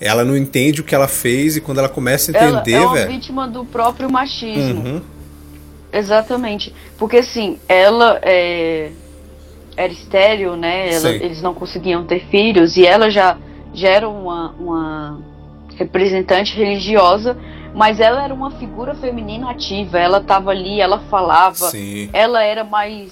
[0.00, 2.80] Ela não entende o que ela fez e quando ela começa a ela entender, é
[2.80, 3.10] uma velho.
[3.12, 4.84] vítima do próprio machismo.
[4.84, 5.00] Uhum.
[5.92, 6.74] Exatamente.
[6.98, 8.90] Porque assim, ela é,
[9.76, 10.92] era estéreo, né?
[10.94, 13.38] Ela- eles não conseguiam ter filhos e ela já,
[13.72, 15.20] já era uma, uma
[15.76, 17.36] representante religiosa,
[17.74, 19.98] mas ela era uma figura feminina ativa.
[19.98, 22.10] Ela estava ali, ela falava, Sim.
[22.12, 23.10] ela era mais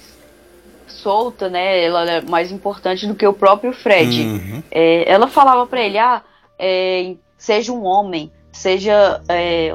[0.86, 1.82] solta, né?
[1.82, 4.22] Ela era mais importante do que o próprio Fred.
[4.22, 4.62] Uhum.
[4.70, 6.22] É, ela falava pra ele, ah,
[6.58, 9.74] é, seja um homem, seja, é,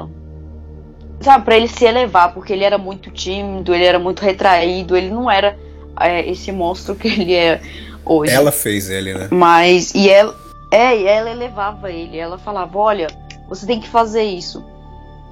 [1.20, 5.10] sabe, para ele se elevar, porque ele era muito tímido, ele era muito retraído, ele
[5.10, 5.58] não era
[5.98, 7.60] é, esse monstro que ele é
[8.04, 8.32] hoje.
[8.32, 9.28] Ela fez ele, né?
[9.30, 10.34] Mas e ela,
[10.70, 13.06] é, e ela elevava ele, ela falava, olha,
[13.48, 14.64] você tem que fazer isso.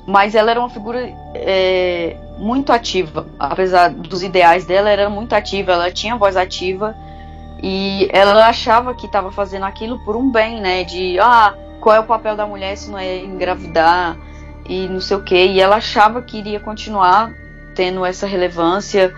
[0.07, 1.01] Mas ela era uma figura
[1.35, 6.95] é, muito ativa, apesar dos ideais dela, era muito ativa, ela tinha voz ativa
[7.63, 10.85] e ela achava que estava fazendo aquilo por um bem, né?
[10.85, 14.17] De ah, qual é o papel da mulher se não é engravidar
[14.69, 15.35] e não sei o que.
[15.35, 17.33] E ela achava que iria continuar
[17.75, 19.13] tendo essa relevância.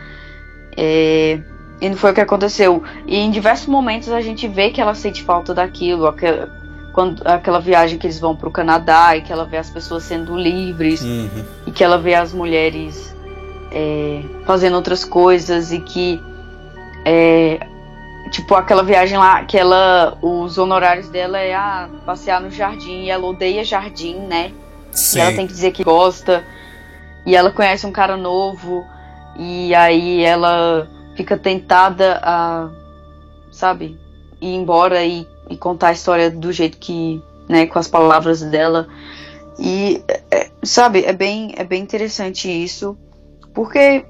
[0.77, 1.41] é,
[1.81, 2.83] e não foi o que aconteceu.
[3.07, 6.60] E em diversos momentos a gente vê que ela sente falta daquilo, aquela,
[6.93, 10.03] quando, aquela viagem que eles vão para o Canadá e que ela vê as pessoas
[10.05, 11.45] sendo livres Uhum.
[11.67, 13.15] e que ela vê as mulheres
[13.73, 16.21] é, fazendo outras coisas e que
[17.05, 17.61] é,
[18.31, 23.11] tipo aquela viagem lá que ela os honorários dela é ah, passear no jardim e
[23.11, 24.53] ela odeia jardim né
[24.93, 25.19] Sim.
[25.19, 26.45] e ela tem que dizer que gosta
[27.25, 28.85] e ela conhece um cara novo
[29.37, 32.69] e aí ela fica tentada a
[33.51, 33.99] sabe
[34.41, 38.89] ir embora e, e contar a história do jeito que né com as palavras dela
[39.59, 42.97] e é, sabe é bem é bem interessante isso
[43.53, 44.07] porque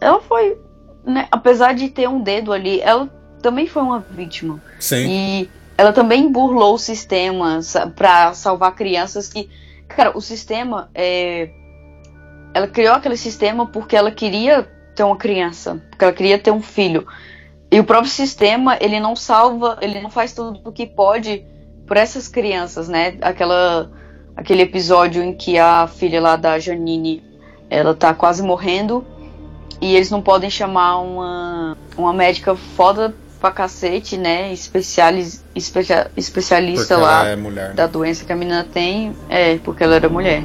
[0.00, 0.58] ela foi
[1.04, 3.08] né, apesar de ter um dedo ali ela
[3.40, 5.06] também foi uma vítima Sim.
[5.08, 7.58] e ela também burlou o sistema
[7.96, 9.50] para salvar crianças que.
[9.88, 10.90] Cara, o sistema.
[10.94, 11.50] É...
[12.54, 14.62] Ela criou aquele sistema porque ela queria
[14.94, 17.06] ter uma criança, porque ela queria ter um filho.
[17.72, 21.42] E o próprio sistema, ele não salva, ele não faz tudo o que pode
[21.86, 23.16] por essas crianças, né?
[23.22, 23.90] Aquela,
[24.36, 27.24] aquele episódio em que a filha lá da Janine,
[27.70, 29.02] ela tá quase morrendo
[29.80, 34.52] e eles não podem chamar uma, uma médica foda pra cacete, né?
[34.52, 37.72] Especialis, especia, Porque especialista lá ela é mulher.
[37.72, 40.44] da doença que a menina tem, é, porque ela era mulher.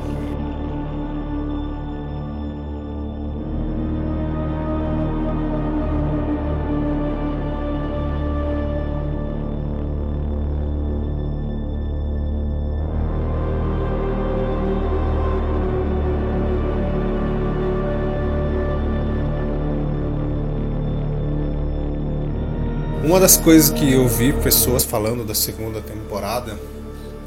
[23.08, 26.60] Uma das coisas que eu vi pessoas falando da segunda temporada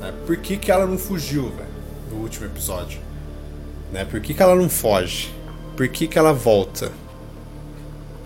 [0.03, 1.71] é por que, que ela não fugiu, velho,
[2.11, 3.01] do último episódio.
[3.91, 4.05] Né?
[4.05, 5.35] Por que, que ela não foge?
[5.79, 6.93] Por que, que ela volta?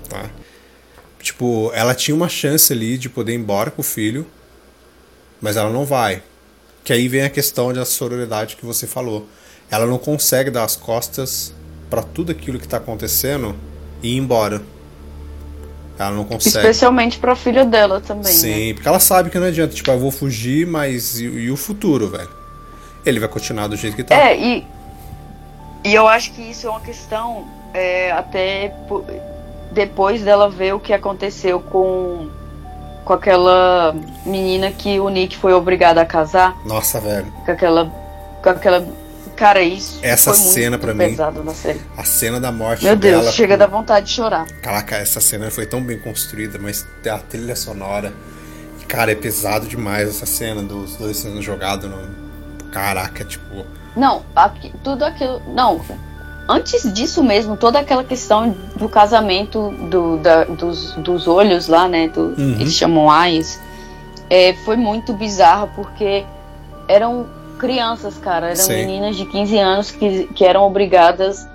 [0.08, 0.28] Tá?
[1.22, 4.26] Tipo, ela tinha uma chance ali de poder ir embora com o filho,
[5.40, 6.24] mas ela não vai.
[6.82, 9.28] Que aí vem a questão da sororidade que você falou.
[9.70, 11.54] Ela não consegue dar as costas
[11.88, 13.54] para tudo aquilo que tá acontecendo
[14.02, 14.60] e ir embora.
[15.98, 16.57] Ela não consegue.
[16.59, 18.30] Especialmente pra filha dela também, né?
[18.33, 19.74] Sim, porque ela sabe que não adianta.
[19.74, 22.28] Tipo, eu vou fugir, mas e, e o futuro, velho?
[23.07, 24.14] Ele vai continuar do jeito que tá.
[24.14, 24.66] É, e,
[25.85, 29.04] e eu acho que isso é uma questão é, até po-
[29.70, 32.28] depois dela ver o que aconteceu com,
[33.04, 33.94] com aquela
[34.26, 37.26] menina que o Nick foi obrigado a casar, Nossa, velho.
[37.44, 37.87] com aquela.
[38.42, 38.85] Com aquela.
[39.36, 41.80] Cara, isso Essa foi cena pra mim- pesado na série.
[41.96, 43.32] A cena da morte Meu Deus, dela.
[43.32, 44.46] chega da vontade de chorar.
[44.62, 48.12] Caraca, essa cena foi tão bem construída, mas a trilha sonora.
[48.86, 51.98] Cara, é pesado demais essa cena dos dois sendo jogados no.
[52.70, 53.64] Caraca, tipo.
[53.96, 55.40] Não, aqui- tudo aquilo.
[55.54, 55.80] Não,
[56.48, 62.08] antes disso mesmo, toda aquela questão do casamento do, da- dos, dos olhos lá, né?
[62.08, 62.56] Do, Uhum.
[62.60, 63.58] Eles chamam eyes.
[64.30, 66.24] É, foi muito bizarro porque
[66.88, 67.26] eram
[67.58, 68.46] crianças, cara.
[68.48, 68.74] Eram Sim.
[68.74, 71.48] meninas de 15 anos que, que eram obrigadas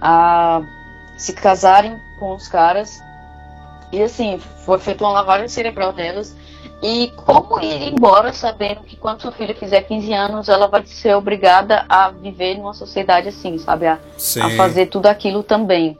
[0.00, 0.60] a
[1.16, 3.00] se casarem com os caras
[3.92, 6.34] E assim, foi feita uma lavagem cerebral delas.
[6.82, 11.14] E como ir embora sabendo que quando sua filha fizer 15 anos, ela vai ser
[11.14, 13.86] obrigada a viver numa sociedade assim, sabe?
[13.86, 13.98] A,
[14.42, 15.96] a fazer tudo aquilo também.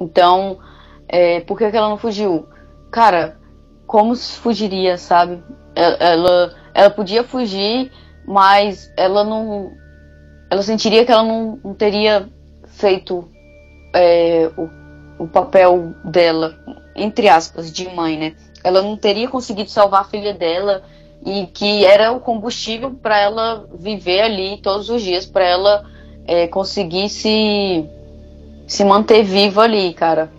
[0.00, 0.58] Então,
[1.06, 2.48] é, por que, ela não fugiu?
[2.90, 3.38] Cara,
[3.86, 5.42] como fugiria, sabe?
[5.76, 7.92] Ela, ela podia fugir,
[8.30, 9.72] mas ela não.
[10.48, 12.28] Ela sentiria que ela não, não teria
[12.64, 13.28] feito
[13.92, 16.56] é, o, o papel dela,
[16.94, 18.36] entre aspas, de mãe, né?
[18.62, 20.84] Ela não teria conseguido salvar a filha dela
[21.26, 25.84] e que era o combustível para ela viver ali todos os dias, para ela
[26.24, 27.84] é, conseguir se,
[28.66, 30.30] se manter viva ali, cara.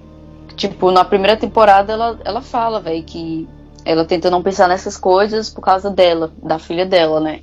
[0.55, 3.49] Tipo, na primeira temporada ela, ela fala, velho, que
[3.83, 7.41] ela tenta não pensar nessas coisas por causa dela, da filha dela, né?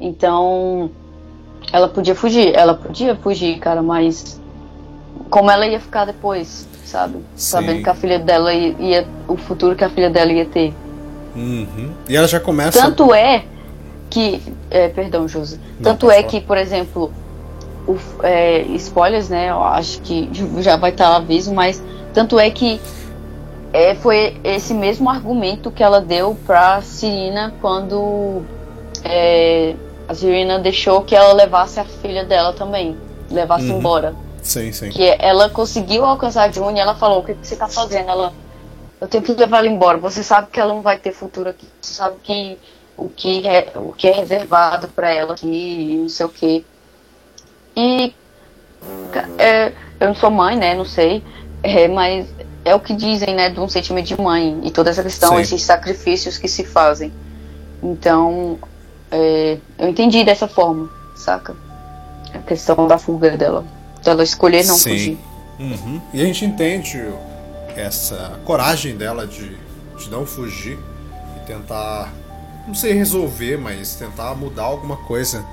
[0.00, 0.90] Então,
[1.72, 4.40] ela podia fugir, ela podia fugir, cara, mas
[5.30, 7.14] como ela ia ficar depois, sabe?
[7.14, 7.22] Sim.
[7.34, 10.74] Sabendo que a filha dela ia, ia, o futuro que a filha dela ia ter.
[11.34, 11.92] Uhum.
[12.08, 12.80] E ela já começa.
[12.80, 13.44] Tanto é
[14.10, 15.58] que, é, perdão, Josi.
[15.82, 16.28] Tanto é falar.
[16.28, 17.12] que, por exemplo,
[17.86, 19.50] o, é, spoilers, né?
[19.50, 20.30] Eu acho que
[20.60, 22.80] já vai estar aviso, mas tanto é que
[23.72, 28.42] é, foi esse mesmo argumento que ela deu pra Serena quando
[29.02, 29.74] é,
[30.08, 32.96] a Serena deixou que ela levasse a filha dela também,
[33.30, 33.78] levasse uhum.
[33.78, 34.14] embora.
[34.42, 34.90] Sim, sim.
[34.90, 38.10] Que ela conseguiu alcançar a June e ela falou: O que, que você tá fazendo?
[38.10, 38.32] Ela,
[39.00, 39.96] eu tenho que levar ela embora.
[39.98, 41.66] Você sabe que ela não vai ter futuro aqui.
[41.80, 42.58] Você sabe que
[42.96, 46.64] o que é, o que é reservado para ela aqui, não sei o que.
[47.74, 48.14] E
[49.38, 50.74] é, eu não sou mãe, né?
[50.74, 51.22] Não sei.
[51.62, 52.26] É, mas
[52.64, 55.40] é o que dizem, né, de um sentimento de mãe e toda essa questão, Sim.
[55.40, 57.12] esses sacrifícios que se fazem.
[57.82, 58.58] Então,
[59.14, 61.54] é, eu entendi dessa forma, saca?
[62.32, 63.64] A questão da fuga dela,
[64.02, 64.90] dela escolher não Sim.
[64.90, 65.18] fugir.
[65.58, 66.00] Uhum.
[66.12, 67.00] E a gente entende
[67.76, 69.56] essa coragem dela de,
[69.98, 70.78] de não fugir
[71.36, 72.12] e tentar,
[72.66, 75.44] não sei resolver, mas tentar mudar alguma coisa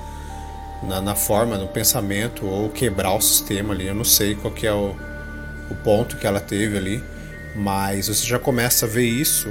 [0.82, 3.88] na, na forma, no pensamento ou quebrar o sistema ali.
[3.88, 4.96] Eu não sei qual que é o
[5.72, 7.04] o ponto que ela teve ali,
[7.56, 9.48] mas você já começa a ver isso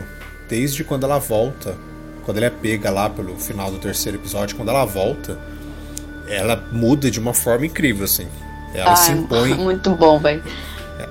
[0.49, 1.77] desde quando ela volta,
[2.31, 5.37] quando ela é pega lá pelo final do terceiro episódio, quando ela volta,
[6.29, 8.29] ela muda de uma forma incrível assim.
[8.73, 9.55] Ela Ai, se impõe.
[9.59, 10.41] Muito bom, velho.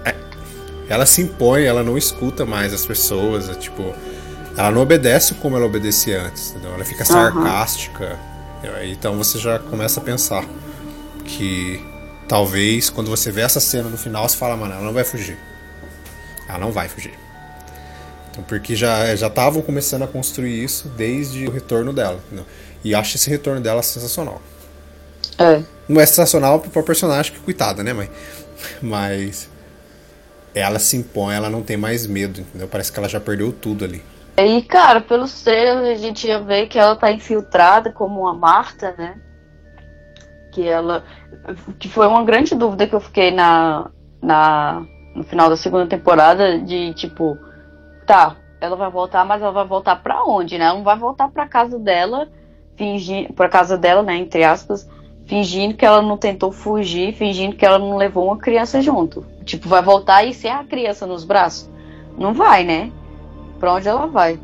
[0.05, 0.15] É,
[0.88, 3.93] ela se impõe, ela não escuta mais as pessoas, é, tipo,
[4.55, 6.73] ela não obedece como ela obedecia antes, entendeu?
[6.73, 8.17] Ela fica sarcástica.
[8.63, 8.84] Uhum.
[8.86, 10.45] Então você já começa a pensar
[11.25, 11.86] que
[12.29, 15.38] talvez quando você vê essa cena no final, você fala, mano, ela não vai fugir.
[16.47, 17.13] Ela não vai fugir.
[18.39, 22.19] Então, porque já já estavam começando a construir isso desde o retorno dela.
[22.28, 22.45] Entendeu?
[22.84, 24.41] E acho esse retorno dela sensacional.
[25.38, 25.62] É.
[25.88, 28.10] Não é sensacional pro personagem, que coitada, né, mãe?
[28.82, 29.49] Mas
[30.54, 32.67] ela se impõe, ela não tem mais medo, entendeu?
[32.67, 34.04] Parece que ela já perdeu tudo ali.
[34.38, 38.93] E, cara, pelos trailers a gente ia ver que ela tá infiltrada como uma Marta,
[38.97, 39.15] né?
[40.52, 41.04] que ela
[41.78, 43.89] que foi uma grande dúvida que eu fiquei na,
[44.21, 44.84] na
[45.15, 47.38] no final da segunda temporada de tipo
[48.10, 50.65] tá ela vai voltar mas ela vai voltar para onde né?
[50.65, 52.28] Ela não vai voltar para casa dela
[52.76, 54.89] fingir para casa dela né entre aspas
[55.28, 59.24] fingindo que ela não tentou fugir fingindo que ela não levou uma criança junto.
[59.45, 61.69] Tipo vai voltar e ser a criança nos braços?
[62.17, 62.91] Não vai né?
[63.60, 64.39] Para onde ela vai?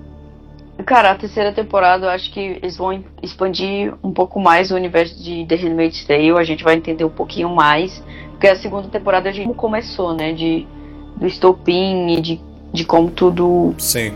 [0.85, 5.17] Cara, a terceira temporada eu acho que eles vão expandir um pouco mais o universo
[5.23, 9.29] de The Handmaid's Tale, a gente vai entender um pouquinho mais, porque a segunda temporada
[9.29, 10.67] a gente começou, né, de
[11.15, 12.41] do estopim e de,
[12.75, 13.73] de como tudo...
[13.77, 14.13] Sim.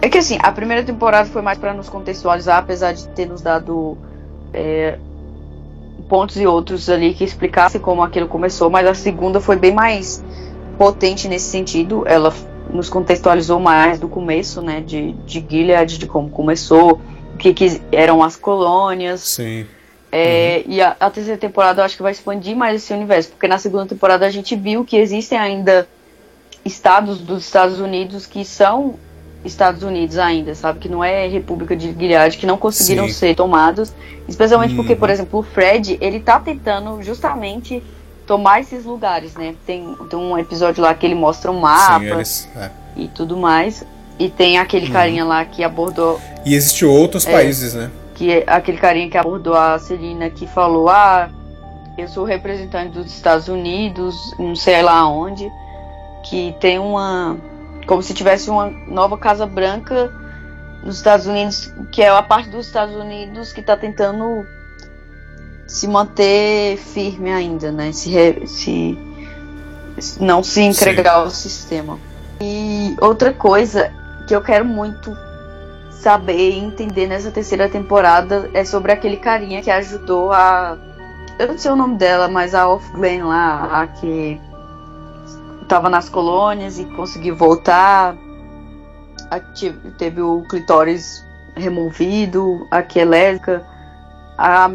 [0.00, 3.40] É que assim, a primeira temporada foi mais para nos contextualizar, apesar de ter nos
[3.40, 3.96] dado
[4.52, 4.98] é,
[6.08, 10.22] pontos e outros ali que explicassem como aquilo começou, mas a segunda foi bem mais
[10.78, 12.32] potente nesse sentido, ela
[12.70, 17.00] nos contextualizou mais do começo, né, de, de Gilead, de como começou,
[17.34, 19.20] o que, que eram as colônias.
[19.20, 19.66] Sim.
[20.10, 20.72] É, uhum.
[20.72, 23.58] E a, a, terceira temporada eu acho que vai expandir mais esse universo, porque na
[23.58, 25.88] segunda temporada a gente viu que existem ainda
[26.64, 28.94] estados dos Estados Unidos que são
[29.44, 30.78] Estados Unidos ainda, sabe?
[30.78, 33.12] Que não é República de Gilead, que não conseguiram Sim.
[33.12, 33.92] ser tomados.
[34.26, 34.76] Especialmente uhum.
[34.76, 37.82] porque, por exemplo, o Fred, ele tá tentando justamente
[38.26, 39.54] tomar esses lugares, né?
[39.66, 42.70] Tem, tem um episódio lá que ele mostra um mapa Sim, eles, é.
[42.96, 43.84] e tudo mais.
[44.18, 44.92] E tem aquele uhum.
[44.92, 46.18] carinha lá que abordou.
[46.44, 47.90] E existem outros é, países, né?
[48.14, 51.28] Que é aquele carinha que abordou a Celina que falou: Ah,
[51.98, 55.50] eu sou representante dos Estados Unidos, não sei lá onde,
[56.24, 57.36] que tem uma.
[57.86, 60.10] Como se tivesse uma nova Casa Branca
[60.82, 64.46] nos Estados Unidos, que é a parte dos Estados Unidos que está tentando
[65.66, 67.92] se manter firme ainda, né?
[67.92, 68.98] Se, re, se
[70.20, 71.20] não se entregar Sim.
[71.20, 71.98] ao sistema.
[72.40, 73.92] E outra coisa
[74.26, 75.14] que eu quero muito
[75.90, 80.76] saber e entender nessa terceira temporada é sobre aquele carinha que ajudou a.
[81.38, 84.40] Eu não sei o nome dela, mas a Off Glen lá, a que
[85.68, 88.16] tava nas colônias e conseguiu voltar.
[89.98, 91.24] Teve o clitóris
[91.56, 93.00] removido, a que.
[94.36, 94.70] A...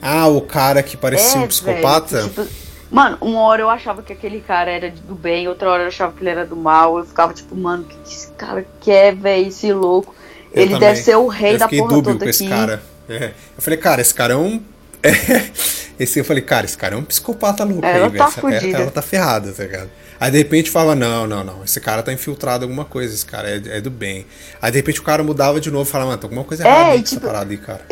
[0.00, 2.22] Ah, o cara que parecia é, um psicopata?
[2.22, 2.46] Tipo,
[2.90, 6.12] Mano, uma hora eu achava que aquele cara era do bem, outra hora eu achava
[6.12, 6.98] que ele era do mal.
[6.98, 10.14] Eu ficava tipo, mano, o que esse cara quer, velho, esse louco?
[10.52, 10.88] Eu ele também.
[10.88, 12.28] deve ser o rei eu da porra toda com aqui.
[12.28, 12.82] Esse cara.
[13.08, 13.32] É.
[13.56, 14.62] Eu falei, cara, esse cara é um.
[15.98, 18.16] esse, eu falei, cara, esse cara é um psicopata louco é, aí, velho.
[18.16, 19.90] Tá essa, ela tá ferrada, tá ligado?
[20.18, 23.26] Aí de repente fala, não, não, não, esse cara tá infiltrado em alguma coisa, esse
[23.26, 24.26] cara é, é do bem.
[24.60, 26.96] Aí de repente o cara mudava de novo e falava, mano, tem alguma coisa errada
[26.96, 27.82] é, tipo, parada aí, cara.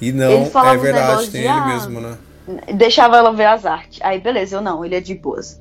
[0.00, 2.16] E não, é verdade, tem ele ah, mesmo, né?
[2.74, 3.98] deixava ela ver as artes.
[4.02, 5.58] Aí, beleza, eu não, ele é de boas.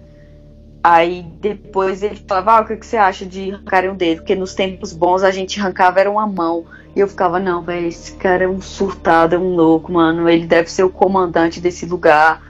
[0.84, 4.18] Aí depois ele falava, ah, o que, que você acha de arrancar um dedo?
[4.18, 6.66] Porque nos tempos bons a gente arrancava era uma mão.
[6.94, 10.28] E eu ficava, não, velho, esse cara é um surtado, é um louco, mano.
[10.28, 12.42] Ele deve ser o comandante desse lugar.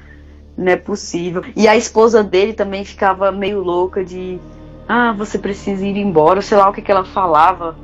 [0.57, 1.43] Não é possível.
[1.55, 4.39] E a esposa dele também ficava meio louca de.
[4.87, 7.75] Ah, você precisa ir embora, sei lá o que, que ela falava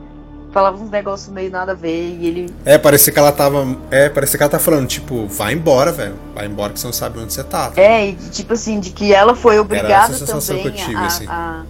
[0.51, 2.53] falava uns negócios meio nada a ver e ele.
[2.65, 3.65] É, parecia que ela tava.
[3.91, 6.15] É, parecia que ela tá falando, tipo, vai embora, velho.
[6.33, 7.69] Vai embora que você não sabe onde você tá.
[7.69, 7.81] tá?
[7.81, 11.25] É, e tipo assim, de que ela foi obrigada também que tive, a, assim.
[11.27, 11.63] a,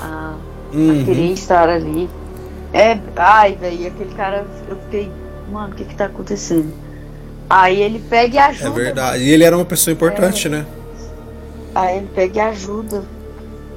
[0.00, 0.34] a,
[0.72, 1.02] uhum.
[1.02, 2.08] a, querer estar ali.
[2.72, 5.10] É, ai, velho, aquele cara, eu fiquei,
[5.50, 6.72] mano, o que que tá acontecendo?
[7.48, 8.68] Aí ele pega e ajuda.
[8.68, 9.22] É verdade.
[9.22, 10.50] E ele era uma pessoa importante, é.
[10.50, 10.66] né?
[11.74, 13.02] Aí ele pega e ajuda.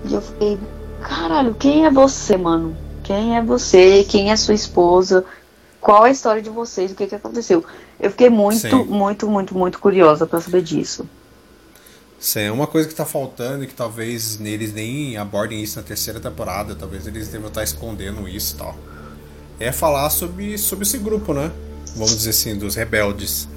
[0.06, 0.58] E eu fiquei,
[1.02, 2.76] caralho, quem é você, mano?
[3.08, 4.04] Quem é você?
[4.04, 5.24] Quem é sua esposa?
[5.80, 6.92] Qual é a história de vocês?
[6.92, 7.64] O que, que aconteceu?
[7.98, 8.84] Eu fiquei muito, Sim.
[8.84, 11.08] muito, muito, muito curiosa para saber disso.
[12.20, 15.84] Sim, é uma coisa que tá faltando e que talvez eles nem abordem isso na
[15.84, 18.76] terceira temporada, talvez eles devam estar escondendo isso e tal.
[19.58, 21.50] É falar sobre, sobre esse grupo, né?
[21.96, 23.48] Vamos dizer assim, dos rebeldes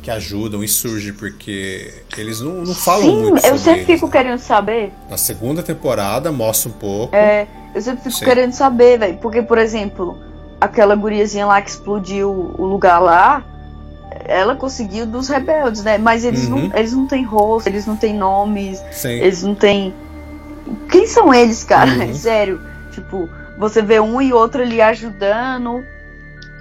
[0.00, 3.40] que ajudam e surge, porque eles não, não falam Sim, muito.
[3.40, 4.12] Sim, eu sempre eles, fico né?
[4.12, 4.92] querendo saber.
[5.10, 7.16] Na segunda temporada mostra um pouco.
[7.16, 8.24] É, eu sempre fico Sim.
[8.24, 9.18] querendo saber, velho.
[9.18, 10.18] Porque, por exemplo,
[10.60, 13.44] aquela guriazinha lá que explodiu o lugar lá,
[14.24, 15.98] ela conseguiu dos rebeldes, né?
[15.98, 16.68] Mas eles, uhum.
[16.68, 19.10] não, eles não têm rosto, eles não têm nomes, Sim.
[19.10, 19.94] eles não têm.
[20.88, 21.90] Quem são eles, cara?
[21.90, 22.12] Uhum.
[22.14, 22.60] Sério.
[22.92, 25.84] Tipo, você vê um e outro ali ajudando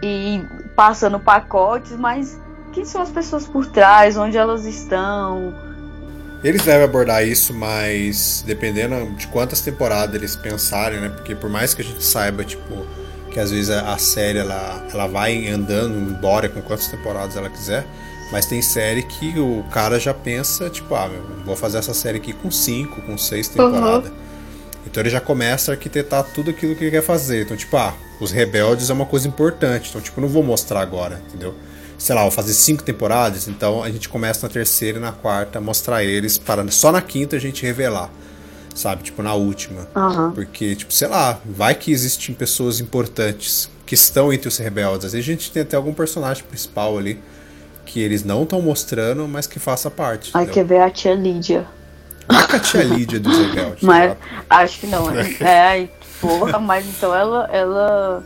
[0.01, 0.43] e
[0.75, 2.39] passando pacotes, mas
[2.71, 5.53] quem são as pessoas por trás, onde elas estão.
[6.43, 11.09] Eles devem abordar isso, mas dependendo de quantas temporadas eles pensarem, né?
[11.09, 12.87] Porque por mais que a gente saiba, tipo,
[13.31, 17.85] que às vezes a, série ela, ela vai andando embora com quantas temporadas ela quiser,
[18.31, 22.17] mas tem série que o cara já pensa, tipo, ah, meu, vou fazer essa série
[22.17, 24.09] aqui com cinco, com seis temporadas.
[24.09, 24.15] Uhum.
[24.85, 27.43] Então ele já começa a arquitetar tudo aquilo que ele quer fazer.
[27.43, 29.89] Então, tipo, ah, os rebeldes é uma coisa importante.
[29.89, 31.53] Então, tipo, não vou mostrar agora, entendeu?
[31.99, 35.59] Sei lá, vou fazer cinco temporadas, então a gente começa na terceira e na quarta
[35.59, 38.09] a mostrar eles para só na quinta a gente revelar.
[38.73, 39.85] Sabe, tipo, na última.
[39.93, 40.31] Uhum.
[40.31, 45.07] Porque, tipo, sei lá, vai que existem pessoas importantes que estão entre os rebeldes.
[45.07, 47.19] Às vezes a gente tem até algum personagem principal ali
[47.85, 50.31] que eles não estão mostrando, mas que faça parte.
[50.33, 51.67] Ai, quer ver a tia Lídia.
[52.29, 53.83] É a tia Lídia dos rebeldes.
[53.83, 54.15] mas,
[54.49, 55.11] acho que não.
[55.11, 55.89] É, é
[56.21, 58.23] porra, mas então ela, ela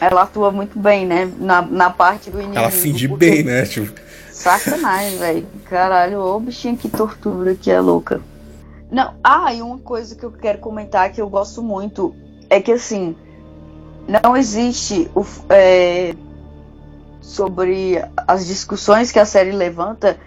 [0.00, 1.30] ela atua muito bem, né?
[1.38, 2.58] Na, na parte do inimigo.
[2.58, 3.64] Ela finge bem, né?
[3.64, 4.00] Tipo...
[4.32, 5.46] Sacanagem, velho.
[5.68, 8.20] Caralho, ô bichinha que tortura que é louca.
[8.90, 12.14] Não, ah, e uma coisa que eu quero comentar que eu gosto muito
[12.48, 13.14] é que assim,
[14.08, 16.14] não existe o, é,
[17.20, 20.18] sobre as discussões que a série levanta,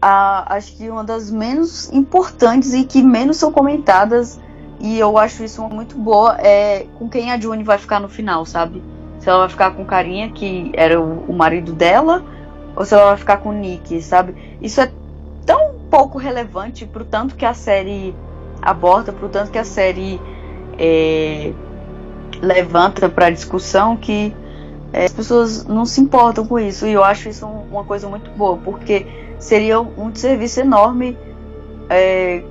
[0.00, 4.40] a, acho que uma das menos importantes e que menos são comentadas,
[4.80, 8.46] e eu acho isso muito boa, é com quem a June vai ficar no final,
[8.46, 8.82] sabe?
[9.28, 12.24] Se ela vai ficar com o carinha que era o, o marido dela,
[12.74, 14.34] ou se ela vai ficar com o Nick, sabe?
[14.58, 14.90] Isso é
[15.44, 18.14] tão pouco relevante pro tanto que a série
[18.62, 20.18] aborda, pro tanto que a série
[20.78, 21.52] é,
[22.40, 24.34] levanta para discussão que
[24.94, 26.86] é, as pessoas não se importam com isso.
[26.86, 29.06] E eu acho isso uma coisa muito boa, porque
[29.38, 31.18] seria um serviço enorme
[31.90, 32.42] é,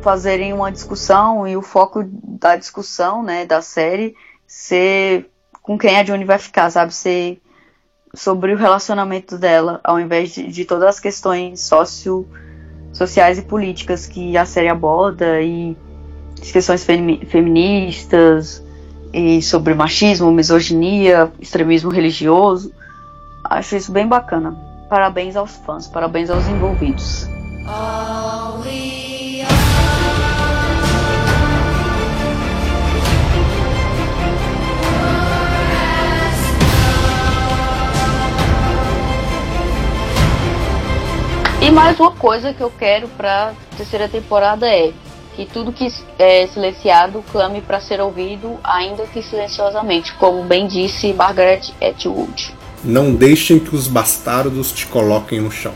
[0.00, 4.16] fazerem uma discussão e o foco da discussão, né, da série
[4.46, 5.30] ser
[5.62, 6.92] com quem a June vai ficar, sabe?
[6.92, 7.40] Ser
[8.14, 12.28] sobre o relacionamento dela, ao invés de, de todas as questões socio,
[12.92, 15.76] sociais e políticas que a série aborda e
[16.40, 18.62] as questões femi feministas
[19.14, 22.72] e sobre machismo, misoginia, extremismo religioso.
[23.44, 24.56] Acho isso bem bacana.
[24.90, 27.26] Parabéns aos fãs, parabéns aos envolvidos.
[28.64, 29.01] We
[41.70, 44.92] mais uma coisa que eu quero pra terceira temporada é
[45.34, 51.12] que tudo que é silenciado clame para ser ouvido, ainda que silenciosamente, como bem disse
[51.12, 52.54] Margaret Atwood.
[52.84, 55.72] Não deixem que os bastardos te coloquem no chão.